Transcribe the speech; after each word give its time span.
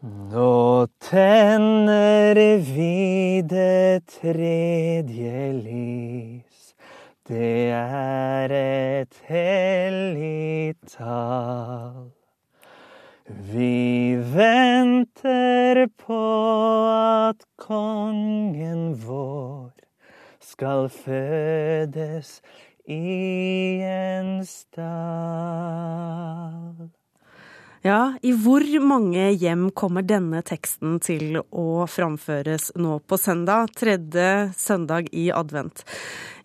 Nå 0.00 0.86
tenner 1.00 2.34
vi 2.62 3.42
det 3.42 4.06
tredje 4.06 5.52
lys. 5.52 6.74
Det 7.26 7.70
er 7.74 8.54
et 8.54 9.18
hellig 9.26 10.76
tall. 10.86 12.12
Vi 13.26 14.14
venter 14.22 15.88
på 15.98 16.22
at 16.94 17.42
kongen 17.58 18.94
vår 19.02 19.74
skal 20.38 20.88
fødes 20.88 22.38
i 22.86 23.82
en 23.82 24.46
stall. 24.46 24.78
Ja, 27.86 28.16
i 28.26 28.32
hvor 28.34 28.64
mange 28.82 29.28
hjem 29.38 29.68
kommer 29.70 30.02
denne 30.02 30.40
teksten 30.42 30.96
til 30.98 31.38
å 31.38 31.84
framføres 31.86 32.72
nå 32.74 32.96
på 33.06 33.18
søndag, 33.22 33.70
tredje 33.78 34.50
søndag 34.58 35.06
i 35.14 35.28
advent? 35.30 35.84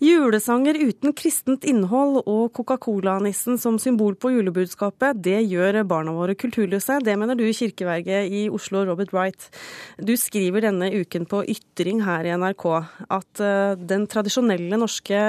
Julesanger 0.04 0.78
uten 0.78 1.16
kristent 1.18 1.66
innhold 1.66 2.22
og 2.30 2.54
Coca-Cola-nissen 2.54 3.58
som 3.58 3.82
symbol 3.82 4.14
på 4.14 4.30
julebudskapet, 4.36 5.24
det 5.26 5.40
gjør 5.50 5.82
barna 5.90 6.14
våre 6.14 6.38
kulturløse. 6.38 7.00
Det 7.02 7.18
mener 7.18 7.40
du, 7.40 7.48
kirkeverget 7.50 8.30
i 8.30 8.46
Oslo, 8.54 8.86
Robert 8.86 9.16
Wright. 9.16 9.50
Du 9.98 10.14
skriver 10.20 10.68
denne 10.68 10.92
uken 10.94 11.26
på 11.26 11.42
Ytring 11.50 12.06
her 12.06 12.30
i 12.30 12.38
NRK 12.38 12.68
at 13.10 13.42
eh, 13.42 13.78
den 13.82 14.06
tradisjonelle 14.12 14.78
norske 14.78 15.24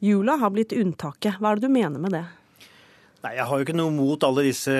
jula 0.00 0.40
har 0.40 0.54
blitt 0.54 0.72
unntaket. 0.72 1.36
Hva 1.36 1.52
er 1.52 1.60
det 1.60 1.68
du 1.68 1.76
mener 1.76 2.00
med 2.00 2.16
det? 2.16 2.28
Nei, 3.22 3.36
Jeg 3.36 3.46
har 3.46 3.58
jo 3.58 3.64
ikke 3.64 3.76
noe 3.78 3.92
mot 3.94 4.24
alle 4.26 4.42
disse 4.48 4.72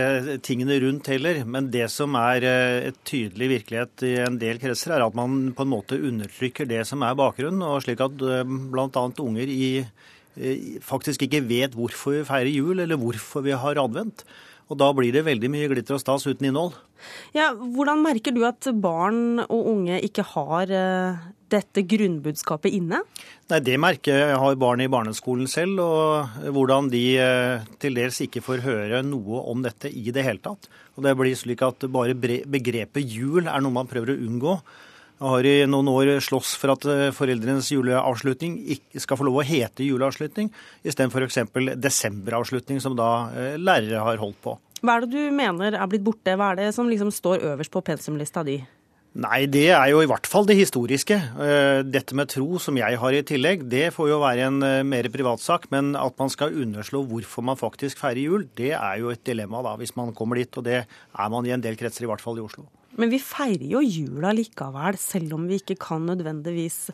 tingene 0.42 0.80
rundt 0.82 1.06
heller. 1.12 1.44
Men 1.46 1.68
det 1.70 1.86
som 1.94 2.16
er 2.18 2.46
eh, 2.46 2.88
et 2.90 2.98
tydelig 3.06 3.50
virkelighet 3.56 4.06
i 4.08 4.14
en 4.24 4.38
del 4.40 4.58
kretser, 4.62 4.96
er 4.96 5.04
at 5.06 5.14
man 5.18 5.52
på 5.54 5.62
en 5.62 5.70
måte 5.70 6.00
undertrykker 6.00 6.66
det 6.66 6.82
som 6.88 7.04
er 7.06 7.18
bakgrunnen. 7.18 7.62
og 7.62 7.84
Slik 7.84 8.02
at 8.02 8.24
eh, 8.26 8.42
bl.a. 8.42 9.04
unger 9.22 9.52
i, 9.52 9.68
faktisk 10.82 11.26
ikke 11.26 11.42
vet 11.44 11.74
hvorfor 11.76 12.16
vi 12.16 12.24
feirer 12.24 12.50
jul, 12.50 12.80
eller 12.80 12.98
hvorfor 12.98 13.44
vi 13.46 13.54
har 13.54 13.78
advent. 13.78 14.24
Og 14.72 14.78
da 14.80 14.88
blir 14.96 15.12
det 15.14 15.26
veldig 15.26 15.50
mye 15.52 15.68
glitter 15.70 15.98
og 15.98 16.02
stas 16.02 16.24
uten 16.26 16.48
innhold. 16.48 16.74
Ja, 17.36 17.50
Hvordan 17.54 18.02
merker 18.04 18.34
du 18.34 18.42
at 18.46 18.66
barn 18.80 19.42
og 19.44 19.70
unge 19.74 19.98
ikke 20.06 20.24
har 20.32 20.70
eh, 20.72 21.22
dette 21.52 21.84
grunnbudskapet 21.88 22.72
inne? 22.74 23.02
Nei, 23.50 23.60
Det 23.60 23.78
merker 23.80 24.18
jeg 24.18 24.38
har 24.42 24.56
barn 24.60 24.80
i 24.80 24.90
barneskolen 24.90 25.48
selv, 25.50 25.80
og 25.80 26.48
hvordan 26.54 26.90
de 26.92 27.02
eh, 27.20 27.66
til 27.82 27.98
dels 27.98 28.20
ikke 28.24 28.42
får 28.44 28.64
høre 28.64 29.02
noe 29.06 29.42
om 29.52 29.62
dette 29.64 29.90
i 29.90 30.10
det 30.14 30.24
hele 30.26 30.42
tatt. 30.42 30.70
Og 30.96 31.04
Det 31.04 31.14
blir 31.18 31.36
slik 31.38 31.62
at 31.62 31.86
bare 31.92 32.16
begrepet 32.16 33.04
jul 33.04 33.46
er 33.46 33.60
noe 33.60 33.76
man 33.76 33.90
prøver 33.90 34.14
å 34.14 34.18
unngå. 34.18 34.56
Jeg 35.22 35.30
har 35.30 35.46
i 35.46 35.54
noen 35.70 35.88
år 35.92 36.16
slåss 36.24 36.56
for 36.58 36.74
at 36.74 36.88
eh, 36.90 37.06
foreldrenes 37.14 37.70
juleavslutning 37.70 38.58
skal 38.98 39.20
få 39.20 39.28
lov 39.28 39.40
å 39.42 39.46
hete 39.46 39.86
juleavslutning, 39.86 40.50
istedenfor 40.82 41.28
f.eks. 41.28 41.44
desemberavslutning, 41.78 42.82
som 42.82 42.98
da 42.98 43.30
lærere 43.60 44.02
har 44.02 44.22
holdt 44.22 44.40
på. 44.42 44.58
Hva 44.82 44.96
er 44.98 45.04
det 45.04 45.14
du 45.14 45.34
mener 45.36 45.76
er 45.78 45.90
blitt 45.90 46.02
borte? 46.02 46.34
Hva 46.34 46.50
er 46.50 46.64
det 46.64 46.72
som 46.74 46.88
liksom 46.90 47.12
står 47.14 47.44
øverst 47.52 47.70
på 47.70 47.84
pensumlista 47.86 48.42
di? 48.42 48.58
Nei, 49.12 49.44
det 49.44 49.66
er 49.76 49.90
jo 49.92 49.98
i 50.00 50.08
hvert 50.08 50.24
fall 50.24 50.46
det 50.48 50.54
historiske. 50.56 51.18
Eh, 51.44 51.82
dette 51.84 52.16
med 52.16 52.30
tro, 52.32 52.56
som 52.62 52.78
jeg 52.80 52.96
har 52.96 53.12
i 53.12 53.20
tillegg, 53.28 53.66
det 53.68 53.90
får 53.92 54.08
jo 54.08 54.20
være 54.22 54.46
en 54.48 54.64
eh, 54.64 54.84
mer 54.88 55.08
privatsak. 55.12 55.66
Men 55.74 55.92
at 56.00 56.16
man 56.16 56.32
skal 56.32 56.56
underslå 56.64 57.02
hvorfor 57.10 57.44
man 57.44 57.60
faktisk 57.60 58.00
feirer 58.00 58.22
jul, 58.22 58.46
det 58.56 58.70
er 58.72 59.02
jo 59.02 59.12
et 59.12 59.20
dilemma 59.28 59.60
da, 59.66 59.74
hvis 59.76 59.92
man 60.00 60.14
kommer 60.16 60.40
dit. 60.40 60.56
Og 60.56 60.64
det 60.64 60.78
er 60.86 61.34
man 61.34 61.44
i 61.44 61.52
en 61.52 61.60
del 61.60 61.76
kretser, 61.76 62.06
i 62.06 62.08
hvert 62.08 62.24
fall 62.24 62.40
i 62.40 62.46
Oslo. 62.46 62.64
Men 62.96 63.12
vi 63.12 63.20
feirer 63.20 63.68
jo 63.74 63.84
jula 63.84 64.32
likevel, 64.36 64.96
selv 65.00 65.36
om 65.36 65.44
vi 65.48 65.60
ikke 65.60 65.76
kan 65.90 66.08
nødvendigvis 66.08 66.86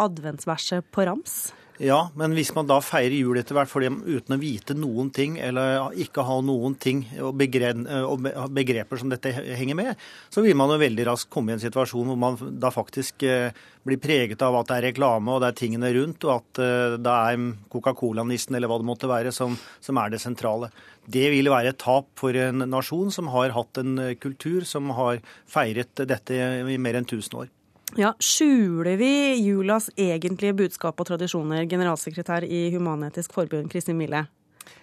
adventsverset 0.00 0.88
på 0.88 1.04
rams? 1.08 1.50
Ja, 1.78 1.98
men 2.18 2.32
hvis 2.34 2.50
man 2.56 2.66
da 2.66 2.80
feirer 2.82 3.14
jul 3.14 3.38
etter 3.38 3.54
hvert 3.54 3.70
uten 4.02 4.34
å 4.34 4.40
vite 4.40 4.74
noen 4.74 5.12
ting, 5.14 5.36
eller 5.38 5.94
ikke 5.94 6.24
ha 6.26 6.40
noen 6.42 6.74
ting 6.74 7.04
og, 7.22 7.38
begreper 7.38 8.98
som 8.98 9.12
dette 9.12 9.30
henger 9.30 9.78
med, 9.78 10.06
så 10.26 10.42
vil 10.42 10.56
man 10.58 10.72
jo 10.74 10.80
veldig 10.82 11.06
raskt 11.06 11.30
komme 11.30 11.52
i 11.52 11.54
en 11.54 11.62
situasjon 11.62 12.10
hvor 12.10 12.18
man 12.18 12.38
da 12.58 12.72
faktisk 12.74 13.22
eh, 13.22 13.54
blir 13.86 14.00
preget 14.02 14.42
av 14.42 14.58
at 14.58 14.72
det 14.72 14.78
er 14.78 14.86
reklame 14.88 15.30
og 15.30 15.44
det 15.44 15.52
er 15.52 15.58
tingene 15.60 15.92
rundt, 15.94 16.26
og 16.26 16.32
at 16.40 16.62
eh, 16.64 16.96
det 16.98 17.14
er 17.14 17.44
Coca-Cola-nissen 17.70 18.58
eller 18.58 18.72
hva 18.72 18.80
det 18.82 18.88
måtte 18.88 19.10
være 19.10 19.34
som, 19.34 19.54
som 19.78 20.00
er 20.02 20.10
det 20.10 20.20
sentrale. 20.24 20.72
Det 21.06 21.28
vil 21.30 21.52
være 21.52 21.76
et 21.76 21.78
tap 21.78 22.10
for 22.18 22.34
en 22.34 22.66
nasjon 22.66 23.14
som 23.14 23.30
har 23.36 23.54
hatt 23.54 23.78
en 23.84 24.02
kultur 24.18 24.66
som 24.66 24.90
har 24.98 25.22
feiret 25.46 26.02
dette 26.10 26.34
i 26.34 26.82
mer 26.82 26.98
enn 26.98 27.06
1000 27.06 27.38
år. 27.44 27.54
Ja, 27.96 28.10
Skjuler 28.20 28.98
vi 29.00 29.38
julas 29.40 29.88
egentlige 29.96 30.52
budskap 30.52 30.98
og 31.00 31.06
tradisjoner, 31.08 31.64
generalsekretær 31.64 32.44
i 32.44 32.66
Human-Etisk 32.74 33.32
Forbund, 33.32 33.70
Kristin 33.72 33.96
Mille? 33.96 34.26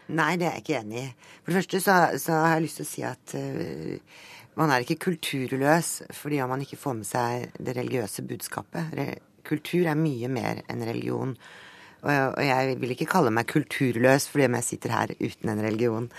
Nei, 0.10 0.32
det 0.42 0.48
er 0.48 0.56
jeg 0.56 0.64
ikke 0.64 0.80
enig 0.80 1.04
i. 1.04 1.12
For 1.44 1.52
det 1.52 1.60
første 1.60 1.82
så, 1.84 1.98
så 2.22 2.40
har 2.42 2.56
jeg 2.56 2.64
lyst 2.66 2.80
til 2.82 2.88
å 2.88 2.90
si 2.90 3.04
at 3.06 3.36
uh, 3.38 4.24
man 4.58 4.74
er 4.74 4.82
ikke 4.82 4.98
kulturløs 5.06 5.92
fordi 6.18 6.40
om 6.42 6.50
man 6.56 6.64
ikke 6.66 6.80
får 6.82 6.96
med 6.98 7.10
seg 7.10 7.60
det 7.60 7.76
religiøse 7.78 8.26
budskapet. 8.26 8.96
Re 8.98 9.08
kultur 9.46 9.86
er 9.86 10.00
mye 10.00 10.26
mer 10.34 10.64
enn 10.66 10.82
religion. 10.88 11.36
Og, 12.02 12.10
og, 12.10 12.40
jeg 12.42 12.80
vil 12.82 12.96
ikke 12.96 13.10
kalle 13.12 13.34
meg 13.34 13.46
kulturløs 13.52 14.26
fordi 14.32 14.48
om 14.50 14.58
jeg 14.58 14.68
sitter 14.72 14.96
her 14.96 15.14
uten 15.20 15.52
en 15.54 15.62
religion. 15.62 16.10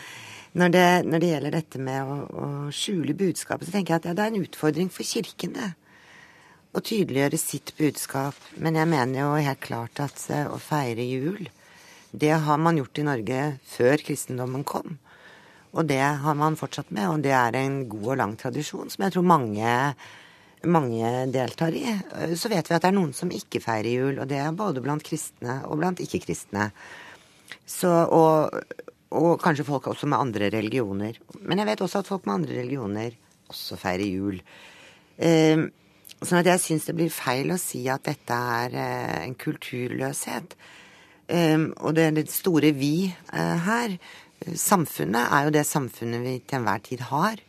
Når 0.54 0.70
det, 0.72 0.86
når 1.10 1.24
det 1.24 1.32
gjelder 1.32 1.56
dette 1.56 1.82
med 1.82 2.06
å, 2.06 2.20
å 2.30 2.46
skjule 2.70 3.18
budskapet, 3.18 3.66
så 3.66 3.74
tenker 3.74 3.96
jeg 3.96 4.04
at 4.04 4.08
ja, 4.12 4.14
det 4.14 4.22
er 4.22 4.30
en 4.36 4.46
utfordring 4.46 4.92
for 4.94 5.02
kirken, 5.08 5.58
det 5.58 5.72
å 6.76 6.82
tydeliggjøre 6.84 7.40
sitt 7.40 7.72
budskap. 7.78 8.36
Men 8.60 8.76
jeg 8.78 8.90
mener 8.90 9.22
jo 9.22 9.32
helt 9.40 9.64
klart 9.64 10.02
at 10.04 10.20
eh, 10.32 10.44
å 10.48 10.60
feire 10.60 11.04
jul, 11.06 11.48
det 12.16 12.34
har 12.46 12.60
man 12.60 12.78
gjort 12.80 13.00
i 13.00 13.06
Norge 13.06 13.40
før 13.68 14.04
kristendommen 14.04 14.64
kom. 14.68 14.98
Og 15.76 15.88
det 15.88 16.00
har 16.00 16.36
man 16.38 16.56
fortsatt 16.56 16.92
med, 16.94 17.08
og 17.10 17.24
det 17.24 17.34
er 17.36 17.58
en 17.60 17.82
god 17.90 18.12
og 18.14 18.20
lang 18.22 18.36
tradisjon 18.40 18.88
som 18.92 19.04
jeg 19.04 19.12
tror 19.12 19.26
mange, 19.28 19.72
mange 20.64 21.10
deltar 21.34 21.76
i. 21.76 21.84
Så 22.38 22.48
vet 22.52 22.70
vi 22.70 22.76
at 22.76 22.84
det 22.84 22.88
er 22.88 22.96
noen 22.96 23.12
som 23.16 23.32
ikke 23.32 23.60
feirer 23.64 23.90
jul, 23.92 24.22
og 24.22 24.30
det 24.30 24.40
er 24.40 24.56
både 24.56 24.84
blant 24.84 25.04
kristne 25.04 25.58
og 25.68 25.82
blant 25.82 26.00
ikke-kristne. 26.00 26.70
Og, 27.84 28.56
og, 29.10 29.30
kanskje 29.42 29.68
folk 29.68 29.90
også 29.92 30.08
med 30.08 30.22
andre 30.22 30.48
religioner. 30.54 31.20
Men 31.42 31.60
jeg 31.60 31.68
vet 31.68 31.84
også 31.84 32.00
at 32.00 32.08
folk 32.08 32.24
med 32.24 32.38
andre 32.38 32.60
religioner 32.62 33.18
også 33.52 33.76
feirer 33.80 34.08
jul. 34.08 34.40
Eh, 35.20 35.66
Sånn 36.22 36.40
at 36.40 36.48
jeg 36.48 36.62
syns 36.62 36.86
det 36.88 36.94
blir 36.96 37.12
feil 37.12 37.52
å 37.52 37.58
si 37.60 37.82
at 37.92 38.06
dette 38.08 38.32
er 38.32 38.76
eh, 38.80 39.16
en 39.26 39.34
kulturløshet. 39.36 40.56
Um, 41.26 41.72
og 41.82 41.96
det, 41.98 42.06
det 42.16 42.28
store 42.30 42.70
vi 42.76 43.10
uh, 43.34 43.56
her, 43.66 43.96
samfunnet, 44.46 45.26
er 45.26 45.46
jo 45.46 45.52
det 45.56 45.64
samfunnet 45.66 46.22
vi 46.22 46.36
til 46.40 46.60
enhver 46.60 46.84
tid 46.86 47.02
har. 47.10 47.42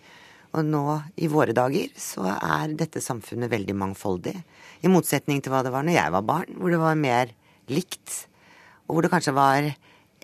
Og 0.57 0.66
nå 0.66 0.83
i 1.22 1.29
våre 1.31 1.56
dager 1.56 1.91
så 2.00 2.25
er 2.33 2.73
dette 2.75 3.03
samfunnet 3.03 3.51
veldig 3.51 3.75
mangfoldig. 3.77 4.35
I 4.83 4.91
motsetning 4.91 5.39
til 5.44 5.53
hva 5.53 5.63
det 5.66 5.73
var 5.73 5.85
når 5.85 6.00
jeg 6.00 6.16
var 6.17 6.27
barn, 6.27 6.57
hvor 6.57 6.73
det 6.73 6.81
var 6.81 7.00
mer 7.00 7.31
likt. 7.72 8.23
Og 8.88 8.97
hvor 8.97 9.06
det 9.06 9.13
kanskje 9.13 9.35
var 9.38 9.69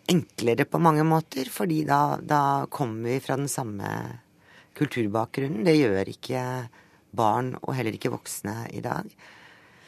enklere 0.10 0.68
på 0.68 0.82
mange 0.84 1.06
måter, 1.08 1.48
fordi 1.52 1.84
da, 1.88 2.18
da 2.20 2.66
kommer 2.72 3.14
vi 3.14 3.22
fra 3.24 3.38
den 3.40 3.52
samme 3.52 3.90
kulturbakgrunnen. 4.76 5.64
Det 5.64 5.78
gjør 5.78 6.12
ikke 6.12 6.42
barn 7.16 7.54
og 7.62 7.74
heller 7.78 7.96
ikke 7.96 8.14
voksne 8.14 8.64
i 8.74 8.84
dag. 8.84 9.10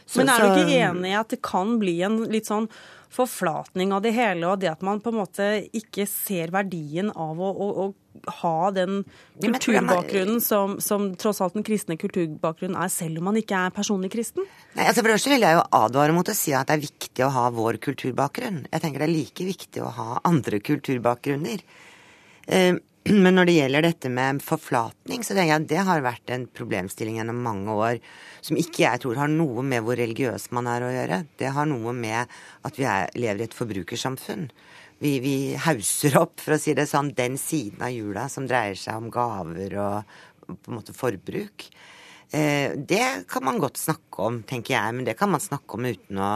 Så, 0.06 0.22
Men 0.22 0.30
er 0.30 0.44
du 0.44 0.60
ikke 0.62 0.84
enig 0.86 1.12
i 1.12 1.18
at 1.18 1.32
det 1.34 1.42
kan 1.46 1.80
bli 1.82 1.98
en 2.06 2.20
litt 2.30 2.46
sånn 2.46 2.68
forflatning 3.16 3.94
av 3.96 4.04
det 4.04 4.12
hele, 4.16 4.48
og 4.50 4.60
det 4.62 4.70
at 4.70 4.84
man 4.86 5.00
på 5.02 5.12
en 5.12 5.20
måte 5.22 5.46
ikke 5.76 6.06
ser 6.10 6.52
verdien 6.54 7.10
av 7.10 7.40
å, 7.42 7.50
å, 7.50 7.68
å 7.86 8.32
ha 8.42 8.72
den 8.76 9.04
kulturbakgrunnen 9.42 10.42
som, 10.44 10.78
som, 10.84 11.08
tross 11.20 11.42
alt 11.44 11.56
den 11.56 11.66
kristne 11.66 11.98
kulturbakgrunnen 12.00 12.78
er, 12.82 12.92
selv 12.94 13.22
om 13.22 13.30
man 13.30 13.40
ikke 13.40 13.60
er 13.68 13.76
personlig 13.76 14.12
kristen? 14.14 14.48
Nei, 14.76 14.88
altså 14.88 15.02
For 15.02 15.10
det 15.10 15.18
første 15.18 15.34
vil 15.34 15.48
jeg 15.48 15.58
jo 15.58 15.64
advare 15.80 16.16
mot 16.18 16.32
å 16.32 16.38
si 16.38 16.54
at 16.56 16.70
det 16.70 16.78
er 16.78 16.86
viktig 16.86 17.26
å 17.26 17.32
ha 17.38 17.46
vår 17.56 17.80
kulturbakgrunn. 17.88 18.66
Jeg 18.72 18.84
tenker 18.84 19.04
det 19.04 19.10
er 19.10 19.16
like 19.16 19.48
viktig 19.48 19.86
å 19.86 19.94
ha 19.96 20.20
andre 20.28 20.62
kulturbakgrunner. 20.64 21.64
Uh, 22.46 22.76
Men 23.24 23.36
når 23.38 23.46
det 23.46 23.54
gjelder 23.60 23.86
dette 23.86 24.10
med 24.10 24.40
forflatning, 24.42 25.22
så 25.22 25.36
tenker 25.36 25.52
jeg 25.52 25.62
at 25.62 25.68
det 25.70 25.82
har 25.86 26.02
vært 26.02 26.32
en 26.34 26.48
problemstilling 26.50 27.20
gjennom 27.20 27.44
mange 27.46 27.74
år 27.78 28.00
som 28.42 28.58
ikke 28.58 28.82
jeg 28.82 29.04
tror 29.04 29.20
har 29.22 29.30
noe 29.30 29.62
med 29.62 29.84
hvor 29.86 30.00
religiøs 30.00 30.48
man 30.58 30.66
er 30.72 30.82
å 30.82 30.90
gjøre. 30.90 31.20
Det 31.38 31.52
har 31.54 31.70
noe 31.70 31.94
med 31.94 32.34
at 32.66 32.80
vi 32.80 32.88
er, 32.90 33.12
lever 33.14 33.44
i 33.44 33.46
et 33.46 33.58
forbrukersamfunn. 33.58 34.48
Vi, 35.04 35.12
vi 35.22 35.36
hauser 35.68 36.18
opp, 36.18 36.40
for 36.42 36.56
å 36.56 36.60
si 36.62 36.74
det 36.74 36.88
sånn, 36.90 37.14
den 37.14 37.38
siden 37.38 37.84
av 37.86 37.94
jula 37.94 38.26
som 38.32 38.48
dreier 38.50 38.80
seg 38.80 38.98
om 38.98 39.12
gaver 39.14 39.78
og, 39.84 40.18
på 40.48 40.72
en 40.72 40.80
måte 40.80 40.96
forbruk. 40.98 41.68
Eh, 42.32 42.72
det 42.76 43.26
kan 43.30 43.44
man 43.46 43.60
godt 43.62 43.78
snakke 43.78 44.24
om, 44.26 44.42
tenker 44.44 44.76
jeg, 44.76 44.96
men 44.96 45.06
det 45.06 45.18
kan 45.20 45.30
man 45.32 45.44
snakke 45.44 45.78
om 45.78 45.86
uten 45.86 46.22
å 46.22 46.30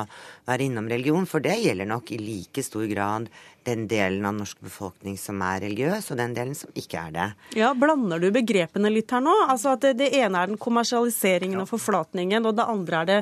være 0.48 0.68
innom 0.68 0.90
religion, 0.92 1.26
for 1.30 1.44
det 1.44 1.58
gjelder 1.64 1.90
nok 1.90 2.12
i 2.14 2.20
like 2.22 2.64
stor 2.64 2.86
grad 2.92 3.30
den 3.68 3.86
delen 3.90 4.26
av 4.26 4.38
norsk 4.38 4.62
befolkning 4.66 5.18
som 5.20 5.42
er 5.46 5.64
religiøs, 5.66 6.12
og 6.12 6.20
den 6.22 6.34
delen 6.38 6.56
som 6.58 6.72
ikke 6.80 7.02
er 7.10 7.16
det. 7.16 7.28
Ja, 7.60 7.74
Blander 7.78 8.22
du 8.22 8.30
begrepene 8.34 8.92
litt 8.94 9.12
her 9.14 9.24
nå? 9.26 9.36
Altså 9.50 9.76
at 9.76 9.84
Det, 9.84 9.96
det 10.00 10.10
ene 10.20 10.42
er 10.42 10.52
den 10.52 10.62
kommersialiseringen 10.62 11.62
og 11.62 11.70
forflatningen, 11.72 12.46
og 12.46 12.58
det 12.58 12.68
andre 12.70 13.02
er 13.02 13.10
det 13.10 13.20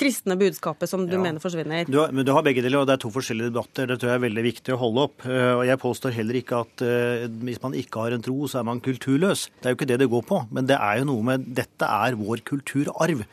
kristne 0.00 0.36
budskapet 0.40 0.90
som 0.90 1.04
du 1.06 1.16
ja. 1.16 1.22
mener 1.22 1.42
forsvinner? 1.42 1.88
Du 1.88 1.98
har, 2.00 2.12
men 2.14 2.26
du 2.26 2.32
har 2.34 2.44
begge 2.46 2.62
deler, 2.64 2.82
og 2.82 2.88
det 2.88 2.96
er 2.96 3.02
to 3.04 3.12
forskjellige 3.14 3.52
debatter. 3.52 3.88
Det 3.90 3.98
tror 4.00 4.12
jeg 4.12 4.20
er 4.20 4.26
veldig 4.26 4.44
viktig 4.48 4.74
å 4.74 4.80
holde 4.80 5.06
opp. 5.08 5.26
Eh, 5.28 5.52
og 5.54 5.64
Jeg 5.68 5.82
påstår 5.82 6.16
heller 6.16 6.40
ikke 6.40 6.60
at 6.64 6.84
uh, 6.84 7.24
hvis 7.46 7.62
man 7.62 7.76
ikke 7.78 8.04
har 8.04 8.16
en 8.16 8.24
tro, 8.24 8.36
så 8.50 8.60
er 8.60 8.68
man 8.68 8.82
kulturløs. 8.84 9.48
Det 9.60 9.70
er 9.70 9.74
jo 9.74 9.80
ikke 9.80 9.90
det 9.92 10.00
det 10.04 10.10
går 10.12 10.24
på. 10.28 10.44
Men 10.54 10.70
det 10.70 10.78
er 10.78 11.00
jo 11.00 11.10
noe 11.12 11.28
med 11.32 11.48
dette 11.56 11.88
er 11.88 12.18
vår 12.20 12.44
kulturarv. 12.46 13.24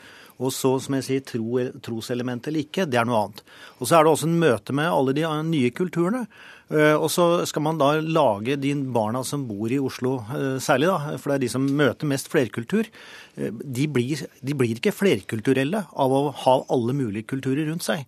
Og 0.41 0.53
så, 0.55 0.73
som 0.81 0.97
jeg 0.97 1.05
sier, 1.05 1.25
tro, 1.25 1.59
troselement 1.85 2.47
eller 2.49 2.65
ikke, 2.65 2.87
det 2.89 2.97
er 2.97 3.05
noe 3.05 3.27
annet. 3.27 3.43
Og 3.77 3.85
så 3.85 3.97
er 3.97 4.05
det 4.05 4.15
også 4.15 4.29
en 4.29 4.39
møte 4.41 4.73
med 4.73 4.89
alle 4.89 5.13
de 5.17 5.27
nye 5.47 5.69
kulturene. 5.77 6.25
Eh, 6.71 6.95
og 6.95 7.09
så 7.11 7.43
skal 7.49 7.65
man 7.65 7.79
da 7.79 7.97
lage 7.99 8.55
de 8.61 8.71
barna 8.95 9.25
som 9.27 9.43
bor 9.49 9.71
i 9.71 9.79
Oslo 9.81 10.21
eh, 10.31 10.55
særlig, 10.63 10.87
da, 10.87 11.17
for 11.19 11.31
det 11.31 11.35
er 11.35 11.43
de 11.43 11.51
som 11.51 11.67
møter 11.67 12.07
mest 12.07 12.31
flerkultur. 12.31 12.87
Eh, 13.35 13.51
de 13.51 13.87
blir, 13.91 14.23
de 14.39 14.55
blir 14.55 14.79
ikke 14.79 14.95
flerkulturelle 14.95 15.83
av 15.91 16.15
å 16.15 16.23
ha 16.45 16.57
alle 16.71 16.95
mulige 16.95 17.27
kulturer 17.33 17.67
rundt 17.67 17.87
seg. 17.87 18.07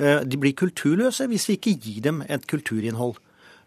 De 0.00 0.38
blir 0.40 0.54
kulturløse 0.56 1.26
hvis 1.28 1.44
vi 1.50 1.54
ikke 1.58 1.72
gir 1.82 2.04
dem 2.06 2.20
et 2.24 2.46
kulturinnhold. 2.48 3.18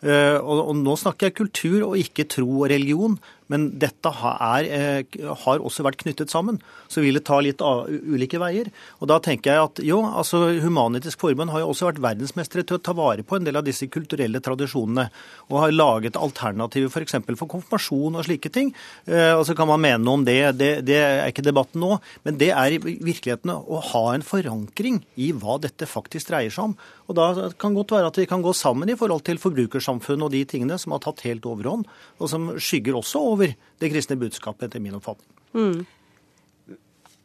Og, 0.01 0.71
nå 0.79 0.95
snakker 0.97 1.29
jeg 1.29 1.35
kultur 1.37 1.75
og 1.91 1.99
ikke 1.99 2.25
tro 2.31 2.47
og 2.47 2.71
religion, 2.71 3.19
men 3.53 3.67
dette 3.79 4.09
er, 4.09 4.65
eh, 4.65 5.25
har 5.45 5.61
også 5.61 5.85
vært 5.85 6.01
knyttet 6.01 6.33
sammen. 6.33 6.57
Så 6.89 7.03
vil 7.03 7.19
det 7.19 7.25
ta 7.27 7.37
litt 7.43 7.61
ulike 7.61 8.41
veier. 8.41 8.71
Og 8.99 9.09
da 9.11 9.19
tenker 9.21 9.53
jeg 9.53 9.67
at 9.67 9.81
jo, 9.85 10.01
altså 10.03 10.47
Human-Etisk 10.63 11.21
Forbund 11.21 11.53
har 11.53 11.61
jo 11.61 11.69
også 11.71 11.91
vært 11.91 12.01
verdensmestere 12.01 12.65
til 12.65 12.79
å 12.79 12.83
ta 12.83 12.95
vare 12.97 13.25
på 13.25 13.37
en 13.37 13.45
del 13.45 13.59
av 13.59 13.65
disse 13.67 13.87
kulturelle 13.93 14.41
tradisjonene. 14.43 15.09
Og 15.51 15.59
har 15.61 15.75
laget 15.75 16.17
alternativer 16.17 16.89
f.eks. 16.89 17.19
For, 17.23 17.37
for 17.43 17.51
konfirmasjon 17.53 18.17
og 18.17 18.25
slike 18.25 18.51
ting. 18.53 18.73
Eh, 19.05 19.33
og 19.37 19.45
så 19.47 19.55
kan 19.57 19.69
man 19.69 19.83
mene 19.83 20.01
noe 20.03 20.21
om 20.21 20.25
det, 20.27 20.39
det, 20.57 20.71
det 20.87 20.99
er 21.03 21.29
ikke 21.29 21.45
debatten 21.45 21.83
nå. 21.83 21.99
Men 22.25 22.41
det 22.41 22.49
er 22.55 22.75
i 22.75 22.81
virkeligheten 22.81 23.53
å 23.53 23.83
ha 23.93 24.03
en 24.15 24.25
forankring 24.25 25.03
i 25.21 25.29
hva 25.37 25.59
dette 25.61 25.89
faktisk 25.89 26.31
dreier 26.31 26.53
seg 26.53 26.71
om. 26.71 26.77
Og 27.09 27.17
da 27.17 27.51
kan 27.59 27.75
godt 27.75 27.93
være 27.93 28.09
at 28.09 28.17
vi 28.21 28.27
kan 28.29 28.43
gå 28.43 28.53
sammen 28.55 28.89
i 28.89 28.97
forhold 28.97 29.25
til 29.27 29.41
forbrukersamfunnet 29.41 30.27
og 30.27 30.33
de 30.33 30.43
tingene 30.49 30.79
som 30.81 30.95
har 30.95 31.03
tatt 31.03 31.25
helt 31.27 31.45
overhånd, 31.47 31.85
og 32.19 32.31
som 32.31 32.51
skygger 32.55 32.95
også 32.97 33.21
over 33.33 33.42
det 33.51 33.91
kristne 33.91 34.17
budskapet, 34.21 34.69
etter 34.69 34.83
min 34.83 34.97
oppfatning. 34.97 35.29
Mm. 35.53 35.83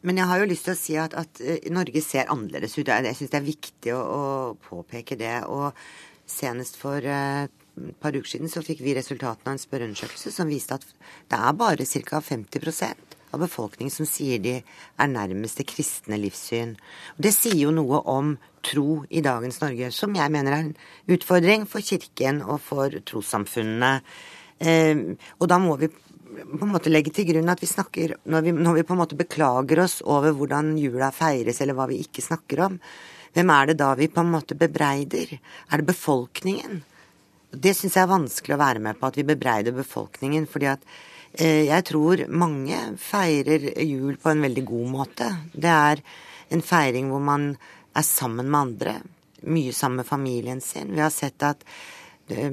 Men 0.07 0.21
jeg 0.21 0.29
har 0.29 0.39
jo 0.39 0.47
lyst 0.47 0.67
til 0.67 0.75
å 0.75 0.79
si 0.79 0.95
at, 0.99 1.15
at 1.17 1.41
eh, 1.43 1.67
Norge 1.75 2.03
ser 2.03 2.29
annerledes 2.31 2.77
ut. 2.77 2.87
Jeg 2.87 3.17
syns 3.17 3.33
det 3.33 3.39
er 3.41 3.47
viktig 3.47 3.95
å, 3.95 3.99
å, 3.99 4.23
påpeke 4.69 5.17
det. 5.19 5.35
Og 5.51 5.75
senest 6.29 6.77
for 6.79 7.03
uh, 7.03 7.43
et 7.43 7.99
par 7.99 8.15
uker 8.15 8.29
siden 8.29 8.51
så 8.51 8.63
fikk 8.63 8.83
vi 8.85 8.95
resultatene 8.95 9.51
av 9.51 9.57
en 9.57 9.61
spørreundersøkelse 9.61 10.31
som 10.35 10.51
viste 10.51 10.77
at 10.77 10.85
det 11.31 11.39
er 11.39 11.57
bare 11.57 11.87
ca. 12.07 12.21
50% 12.23 13.17
av 13.29 13.43
befolkningen 13.43 13.93
som 13.93 14.07
sier 14.09 14.41
de 14.41 14.55
er 14.59 15.11
nærmest 15.11 15.59
det 15.59 15.67
kristne 15.69 16.17
livssyn. 16.21 16.75
Og 17.17 17.25
det 17.27 17.33
sier 17.35 17.59
jo 17.59 17.73
noe 17.75 18.01
om 18.09 18.33
tro 18.65 19.03
i 19.09 19.21
dagens 19.25 19.61
Norge, 19.61 19.91
som 19.95 20.15
jeg 20.17 20.33
mener 20.33 20.55
er 20.55 20.65
en 20.65 20.75
utfordring 21.15 21.67
for 21.69 21.85
Kirken 21.85 22.41
og 22.45 22.59
for 22.65 22.93
trossamfunnene. 23.11 23.99
Ehm, 24.59 25.15
og 25.39 25.47
da 25.51 25.59
må 25.61 25.75
vi 25.79 25.89
på 25.89 26.65
en 26.65 26.71
måte 26.71 26.91
legge 26.91 27.11
til 27.13 27.27
grunn 27.29 27.51
at 27.51 27.61
vi 27.61 27.69
snakker 27.69 28.15
når 28.29 28.45
vi, 28.45 28.53
når 28.55 28.79
vi, 28.79 28.85
på 28.87 28.95
en 28.95 29.01
måte 29.01 29.17
beklager 29.19 29.83
oss 29.83 29.99
over 30.05 30.35
hvordan 30.35 30.75
jula 30.79 31.11
feires, 31.15 31.61
eller 31.61 31.77
hva 31.77 31.87
vi 31.89 32.01
ikke 32.03 32.23
snakker 32.23 32.65
om, 32.67 32.79
hvem 33.35 33.51
er 33.53 33.69
det 33.69 33.79
da 33.81 33.91
vi 33.97 34.09
på 34.11 34.23
en 34.23 34.31
måte 34.33 34.57
bebreider? 34.57 35.35
Er 35.69 35.81
det 35.81 35.89
befolkningen? 35.91 36.81
Det 37.49 37.73
syns 37.77 37.97
jeg 37.97 38.05
er 38.05 38.11
vanskelig 38.11 38.55
å 38.55 38.61
være 38.61 38.81
med 38.83 38.99
på, 38.99 39.09
at 39.09 39.17
vi 39.17 39.25
bebreider 39.25 39.75
befolkningen. 39.75 40.47
fordi 40.47 40.69
at 40.69 40.81
eh, 41.33 41.65
jeg 41.69 41.85
tror 41.89 42.25
mange 42.29 42.79
feirer 42.97 43.71
jul 43.85 44.17
på 44.17 44.33
en 44.33 44.41
veldig 44.45 44.65
god 44.65 44.89
måte. 44.89 45.29
Det 45.53 45.69
er 45.69 46.01
en 46.49 46.65
feiring 46.65 47.09
hvor 47.09 47.21
man 47.21 47.55
er 47.97 48.05
sammen 48.05 48.49
med 48.49 48.59
andre. 48.59 48.99
Mye 49.49 49.73
sammen 49.73 50.01
med 50.01 50.09
familien 50.09 50.61
sin. 50.61 50.93
Vi 50.93 51.01
har 51.01 51.13
sett 51.13 51.41
at 51.43 51.65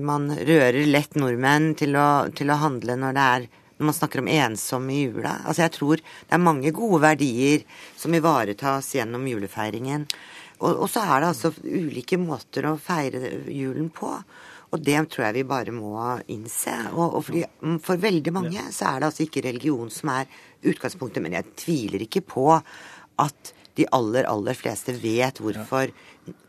man 0.00 0.30
rører 0.32 0.86
lett 0.88 1.16
nordmenn 1.18 1.74
til 1.78 1.96
å, 1.98 2.08
til 2.36 2.50
å 2.52 2.58
handle 2.60 2.96
når 3.00 3.16
det 3.16 3.28
er 3.36 3.48
når 3.76 3.90
man 3.90 3.96
snakker 3.96 4.22
om 4.22 4.28
ensomme 4.32 4.94
i 4.94 5.02
jula. 5.04 5.34
Altså 5.44 5.66
jeg 5.66 5.74
tror 5.74 6.00
det 6.00 6.32
er 6.32 6.40
mange 6.40 6.72
gode 6.76 7.02
verdier 7.02 7.64
som 7.98 8.14
ivaretas 8.16 8.94
gjennom 8.96 9.26
julefeiringen. 9.28 10.06
Og, 10.62 10.70
og, 10.70 10.86
så 10.88 11.02
er 11.04 11.20
det 11.20 11.32
altså 11.34 11.52
ulike 11.60 12.16
måter 12.20 12.70
å 12.70 12.78
feire 12.80 13.34
julen 13.52 13.90
på. 13.92 14.14
Og 14.72 14.82
det 14.82 14.96
tror 15.12 15.26
jeg 15.28 15.36
vi 15.38 15.44
bare 15.48 15.74
må 15.76 15.98
innse. 16.32 16.74
Og, 16.94 17.18
og 17.18 17.26
fordi, 17.28 17.44
for 17.84 18.00
veldig 18.00 18.32
mange 18.34 18.64
så 18.74 18.88
er 18.90 19.02
det 19.02 19.10
altså 19.10 19.26
ikke 19.26 19.44
religion 19.44 19.92
som 19.92 20.14
er 20.14 20.32
utgangspunktet. 20.66 21.22
Men 21.24 21.36
jeg 21.38 21.52
tviler 21.60 22.06
ikke 22.06 22.24
på 22.24 22.48
at 22.56 23.52
de 23.76 23.84
aller, 23.92 24.24
aller 24.24 24.56
fleste 24.56 24.94
vet 24.96 25.42
hvorfor 25.44 25.92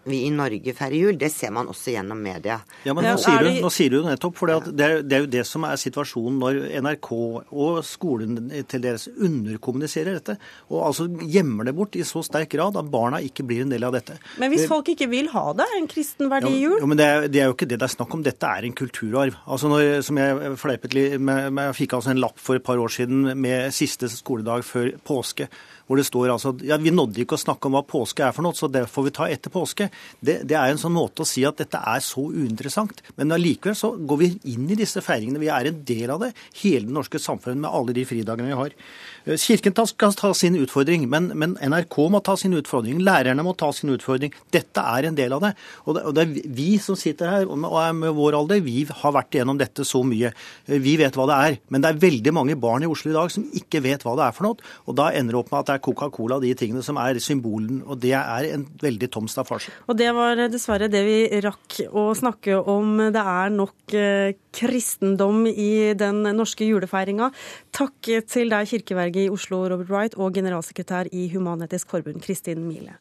vi 0.07 0.21
i 0.25 0.29
Norge 0.31 0.73
feirer 0.75 0.95
jul. 0.95 1.17
Det 1.19 1.29
ser 1.33 1.51
man 1.53 1.67
også 1.71 1.91
gjennom 1.93 2.19
media. 2.23 2.59
Ja, 2.87 2.95
men 2.95 3.05
Nå 3.05 3.15
sier 3.21 3.43
du, 3.43 3.49
nå 3.63 3.71
sier 3.73 3.93
du 3.93 3.99
nettopp, 4.05 4.37
for 4.39 4.51
det, 4.71 4.87
det 5.03 5.17
er 5.17 5.25
jo 5.25 5.29
det 5.37 5.43
som 5.47 5.65
er 5.67 5.79
situasjonen 5.79 6.39
når 6.41 6.59
NRK 6.85 7.09
og 7.11 7.79
skolen 7.85 8.51
til 8.69 8.83
deres 8.83 9.07
underkommuniserer 9.11 10.17
dette. 10.17 10.37
Og 10.71 10.85
altså 10.89 11.07
gjemmer 11.27 11.67
det 11.67 11.75
bort 11.77 11.97
i 11.99 12.05
så 12.07 12.23
sterk 12.25 12.53
grad 12.55 12.79
at 12.79 12.91
barna 12.91 13.21
ikke 13.23 13.45
blir 13.47 13.65
en 13.65 13.73
del 13.73 13.87
av 13.87 13.95
dette. 13.97 14.17
Men 14.41 14.53
hvis 14.53 14.67
folk 14.69 14.93
ikke 14.93 15.09
vil 15.11 15.31
ha 15.33 15.45
det, 15.57 15.67
en 15.77 15.89
kristen 15.91 16.31
verdi 16.31 16.53
i 16.55 16.63
jul? 16.63 16.79
Ja, 16.79 16.89
men 16.89 16.99
det 16.99 17.07
er, 17.07 17.27
det 17.31 17.43
er, 17.43 17.51
jo 17.51 17.57
ikke 17.57 17.69
det 17.69 17.81
det 17.81 17.89
er 17.89 17.95
snakk 17.97 18.15
om. 18.15 18.25
Dette 18.25 18.51
er 18.59 18.67
en 18.67 18.77
kulturarv. 18.77 19.39
Altså 19.45 19.71
når, 19.71 19.89
som 20.07 20.19
jeg 20.21 20.53
fleipet 20.61 20.95
litt 20.95 21.17
med, 21.19 21.51
med, 21.51 21.71
Jeg 21.71 21.81
fikk 21.83 21.97
altså 21.99 22.13
en 22.13 22.21
lapp 22.23 22.39
for 22.41 22.59
et 22.59 22.65
par 22.65 22.79
år 22.79 22.93
siden 22.93 23.33
med 23.37 23.75
siste 23.75 24.09
skoledag 24.11 24.63
før 24.65 24.93
påske 25.07 25.49
hvor 25.87 25.99
det 25.99 26.03
står 26.07 26.33
altså 26.33 26.51
ja, 26.67 26.77
vi 26.81 26.91
nådde 26.91 27.23
ikke 27.23 27.37
å 27.37 27.41
snakke 27.41 27.69
om 27.69 27.77
hva 27.77 27.83
påske 27.87 28.25
er 28.25 28.33
for 28.35 28.43
noe, 28.43 28.55
så 28.57 28.67
det 28.71 28.83
får 28.91 29.05
vi 29.07 29.13
ta 29.15 29.27
etter 29.31 29.53
påske 29.53 29.66
det, 29.75 30.39
det, 30.47 30.55
er 30.55 30.71
en 30.71 30.79
sånn 30.81 30.95
måte 30.95 31.23
å 31.23 31.27
si 31.27 31.43
at 31.47 31.59
dette 31.59 31.79
er 31.79 32.03
så 32.03 32.27
uinteressant. 32.29 33.01
Men 33.17 33.33
allikevel 33.35 33.75
så 33.77 33.93
går 33.97 34.21
vi 34.21 34.31
inn 34.53 34.69
i 34.71 34.77
disse 34.79 35.01
feiringene. 35.03 35.41
Vi 35.41 35.51
er 35.53 35.69
en 35.69 35.83
del 35.87 36.13
av 36.13 36.23
det, 36.23 36.33
hele 36.61 36.87
det 36.87 36.95
norske 36.95 37.21
samfunnet 37.21 37.63
med 37.65 37.71
alle 37.71 37.95
de 37.97 38.05
fridagene 38.07 38.51
vi 38.51 38.59
har. 38.61 38.75
Eh, 39.27 39.37
Kirken 39.37 39.75
skal 39.87 40.15
ta 40.15 40.33
sin 40.33 40.55
utfordring, 40.55 41.07
men, 41.09 41.31
men, 41.35 41.57
NRK 41.59 41.97
må 42.13 42.21
ta 42.23 42.37
sin 42.39 42.55
utfordring. 42.57 43.01
Lærerne 43.03 43.43
må 43.43 43.55
ta 43.57 43.71
sin 43.75 43.91
utfordring. 43.91 44.33
Dette 44.53 44.83
er 44.95 45.09
en 45.09 45.17
del 45.17 45.35
av 45.35 45.43
det. 45.43 45.53
Og 45.85 45.97
det, 45.97 46.05
og 46.07 46.15
det 46.15 46.23
er 46.25 46.53
vi 46.57 46.69
som 46.81 46.97
sitter 46.99 47.31
her 47.31 47.49
og 47.51 47.79
er 47.81 47.95
med 47.97 48.15
vår 48.15 48.37
alder, 48.39 48.63
vi 48.63 48.85
har 48.87 49.15
vært 49.15 49.35
igjennom 49.35 49.59
dette 49.59 49.85
så 49.87 50.03
mye. 50.07 50.31
Eh, 50.67 50.79
vi 50.83 50.95
vet 51.01 51.17
hva 51.17 51.27
det 51.29 51.39
er. 51.49 51.59
Men 51.73 51.83
det 51.83 51.91
er 51.91 52.03
veldig 52.07 52.35
mange 52.35 52.57
barn 52.59 52.85
i 52.85 52.91
Oslo 52.91 53.11
i 53.11 53.17
dag 53.17 53.33
som 53.33 53.47
ikke 53.57 53.83
vet 53.85 54.05
hva 54.07 54.15
det 54.19 54.27
er 54.29 54.37
for 54.37 54.47
noe. 54.47 54.71
Og 54.87 54.97
da 54.99 55.11
ender 55.11 55.35
det 55.35 55.41
opp 55.41 55.51
med 55.51 55.59
at 55.61 55.71
det 55.71 55.77
er 55.77 55.85
Coca-Cola, 55.89 56.39
de 56.43 56.53
tingene 56.57 56.85
som 56.85 56.99
er 57.01 57.19
symbolen. 57.23 57.83
Og 57.87 57.99
det 58.03 58.15
er 58.19 58.51
en 58.53 58.67
veldig 58.81 59.11
tom 59.11 59.27
staffasje. 59.31 59.56
Og 59.87 59.97
det 59.99 60.09
var 60.15 60.43
dessverre 60.51 60.89
det 60.91 61.03
vi 61.07 61.17
rakk 61.45 61.79
å 61.89 62.09
snakke 62.17 62.59
om. 62.59 62.97
Det 63.13 63.23
er 63.23 63.55
nok 63.55 63.97
eh, 63.97 64.35
kristendom 64.57 65.45
i 65.49 65.93
den 65.97 66.23
norske 66.37 66.67
julefeiringa. 66.67 67.31
Takk 67.75 68.13
til 68.29 68.53
deg, 68.53 68.69
kirkeverget 68.69 69.27
i 69.27 69.33
Oslo, 69.33 69.63
Robert 69.71 69.91
Wright, 69.91 70.17
og 70.17 70.37
generalsekretær 70.37 71.11
i 71.13 71.27
Human-Etisk 71.33 71.93
Forbund, 71.93 72.23
Kristin 72.25 72.65
Mile. 72.67 72.97